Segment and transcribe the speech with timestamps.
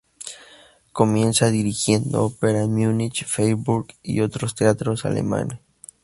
[0.93, 5.59] Comienza dirigiendo ópera en Múnich, Freiburg y otros teatros alemanes.